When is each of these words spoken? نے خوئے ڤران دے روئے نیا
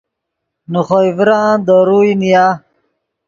نے 0.71 0.79
خوئے 0.87 1.09
ڤران 1.17 1.55
دے 1.67 1.77
روئے 1.87 2.13
نیا 2.21 2.45